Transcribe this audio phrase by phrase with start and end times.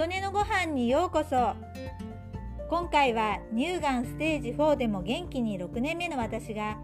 [0.00, 1.54] 琴音のご飯にようこそ。
[2.70, 6.78] 今回は乳がんステージ4でも元気に6年目の私が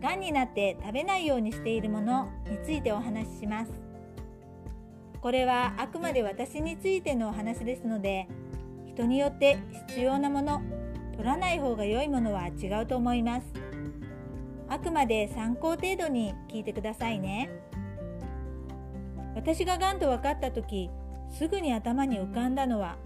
[0.00, 3.70] がんになって食べないようにしているものについてお話しします。
[5.20, 8.28] これはあくまで私についてのお話ですので
[8.86, 10.62] 人によって必要なもの
[11.18, 13.46] 取らない方が良いものは違うと思います。
[14.70, 17.50] あくまで参考程度に聞いてくださいね。
[19.34, 20.88] 私ががんと分かった時
[21.30, 22.96] すぐに頭に浮かんだのは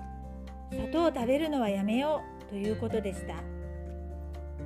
[0.71, 3.59] 砂糖を食べるのはやめようということでした。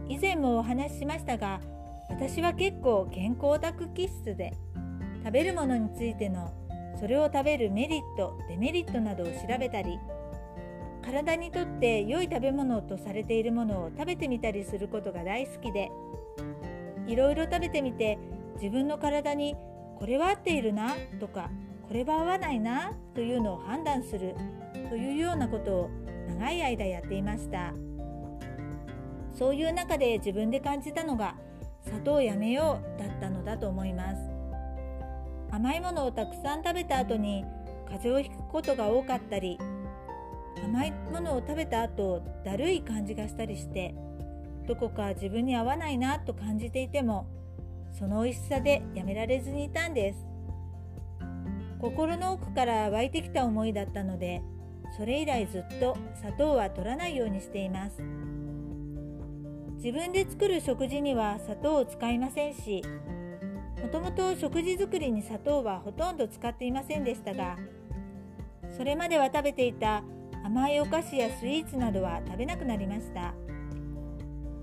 [0.08, 1.60] 以前もお話ししましたが
[2.08, 4.52] 私は結構健康オタク気質で
[5.24, 6.52] 食べるものについての
[7.00, 9.98] それを食べるメリットデメリットなどを調べたり
[11.02, 15.90] 体にとって良い食べ物とされているものを食べてみたりすることが大好きで
[17.06, 18.18] いろいろ食べてみて
[18.56, 19.56] 自分の体に
[19.98, 21.50] これは合っているなとか
[21.92, 24.34] これは合わないなというのを判断する
[24.88, 25.90] というようなことを
[26.26, 27.74] 長い間やっていました。
[29.38, 31.34] そういう中で自分で感じたのが
[31.84, 34.22] 砂糖をやめようだったのだと思います。
[35.50, 37.44] 甘いものをたくさん食べた後に
[37.84, 39.58] 風邪をひくことが多かったり
[40.64, 43.94] 甘いものを食べた後だるい感じがしたりして
[44.66, 47.26] どこか自分に合わないなと感じていても
[47.90, 50.31] その美味しさでやめられずにいたんです。
[51.82, 54.40] 心の奥から湧いてきた思いだったので
[54.96, 57.96] それ以来ずっと砂糖は取らないようにしています。
[59.76, 62.84] 自分で作る食事には砂糖を使いませんし
[63.82, 67.56] もともと食事作りに砂糖はほとんど使っていませんでしたが
[68.76, 70.04] それまでは食べていた
[70.44, 73.34] 甘いお菓子やスイーツなどは食べなくなりました。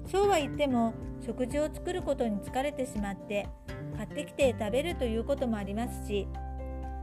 [0.10, 0.94] そうは言っても
[1.26, 3.50] 食事を作ることに疲れてしまって
[3.98, 6.30] 買ってきて食べるということもありますし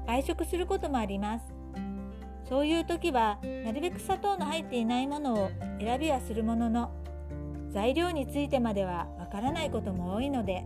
[0.06, 1.44] 外食することもあります。
[2.48, 6.90] そういう時はなるべく砂糖の入っていないものを選びはするものの
[7.70, 10.64] 材料についてまではわからないことも多いので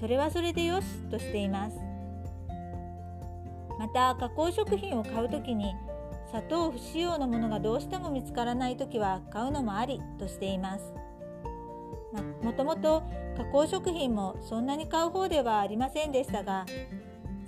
[0.00, 1.78] それはそれでよしとしています。
[3.78, 5.74] また加工食品を買う時に
[6.30, 10.92] 砂糖不使用のものがどうしても見つからない時は買うのもありとしています。
[12.42, 13.02] もともと
[13.36, 16.64] 加工食品もそんなに買う方ではありませんでしたが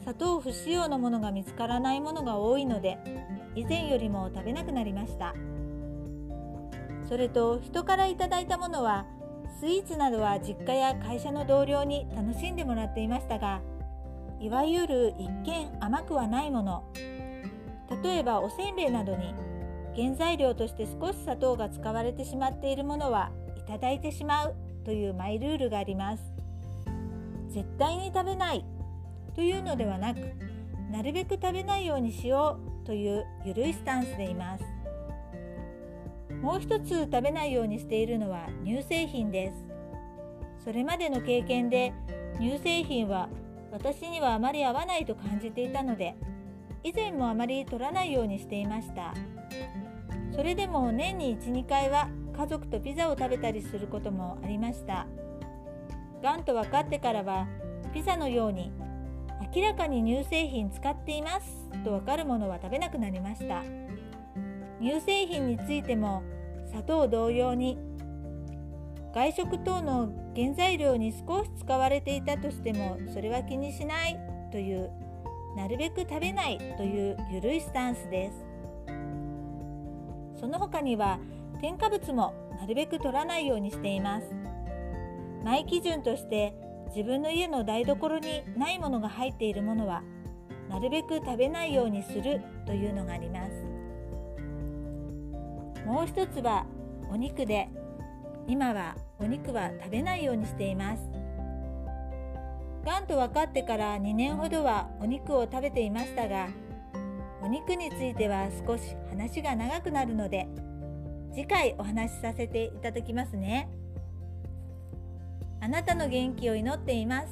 [0.02, 2.98] 砂糖不使用のものが見つからないものが多いので
[3.54, 5.34] 以前よりも食べなくなりました。
[7.08, 9.04] それと人からいただいたものは
[9.58, 13.60] スイーツなどは実家や会社の同僚に楽しんでもらっていましたが
[14.38, 16.84] いわゆる一見甘くはないもの。
[18.02, 19.34] 例えばおせんべいなどに
[19.96, 26.22] 原材料として少し砂糖が使われてしまっているものはいただいてしまうというマイルールがあります。
[27.48, 28.64] 絶対に食べない。
[29.34, 30.20] というのではなく
[30.90, 34.64] なるべく食べないようにしようというゆるいスタンスでいます。
[36.42, 40.64] もう一つ食べないようにしているのは乳製品です。
[40.64, 41.92] それまでの経験で
[42.38, 43.28] 乳製品は
[43.70, 46.16] 私にはあまり合わないと感じていたので
[46.82, 49.14] 以前もあまり取らないようにしていました。
[50.34, 55.06] それでも年に12回は家族とピザを食べたりすることもありました。
[56.22, 57.46] がんと分かってからは
[57.92, 58.72] ピザのように
[59.54, 61.68] 明らかに乳製品使っています。
[61.84, 63.62] と分かるものは食べなくなりました。
[64.80, 66.22] 乳製品についても
[66.66, 67.78] 砂糖同様に
[69.14, 74.18] 外食等の原材料に少し使われていたとしてもそれは気にしない
[74.52, 74.90] という
[75.56, 78.44] なるべく食べないというゆるいスタンスです。
[80.40, 81.18] その他には
[81.60, 84.26] 添加物もなるべく取らないようにしています。
[85.44, 86.54] 前基準として
[86.94, 90.02] 自分の家の台所にないものが入っているものは
[90.68, 93.52] なるべく食べないようにするというのがあります
[95.86, 96.66] もう一つは
[97.10, 97.68] お肉で
[98.46, 101.02] 今はお肉は食べないようにしています
[102.84, 106.48] がんと分かってから2年ほどはお肉を食べていましたが
[107.42, 110.48] お肉については少し話が長くなるので
[111.32, 113.68] 次回お話しさせていただきますね。
[115.62, 117.28] あなたの元気を祈っています。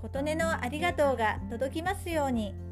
[0.00, 2.69] 琴音のありがとうが届きますように。